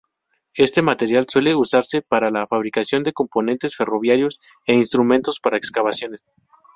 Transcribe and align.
Este 0.55 0.81
material 0.81 1.27
suele 1.29 1.53
usarse 1.53 2.01
para 2.01 2.31
la 2.31 2.47
fabricación 2.47 3.03
de 3.03 3.13
componentes 3.13 3.75
ferroviarios 3.75 4.39
e 4.65 4.73
instrumentos 4.73 5.39
para 5.39 5.57
excavaciones. 5.57 6.23